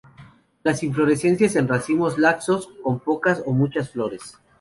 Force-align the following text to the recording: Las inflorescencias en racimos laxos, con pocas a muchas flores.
Las 0.63 0.81
inflorescencias 0.81 1.55
en 1.55 1.67
racimos 1.67 2.17
laxos, 2.17 2.69
con 2.81 3.01
pocas 3.01 3.43
a 3.47 3.51
muchas 3.51 3.91
flores. 3.91 4.35